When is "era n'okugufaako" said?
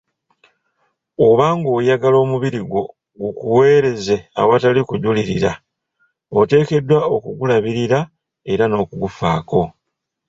8.51-9.61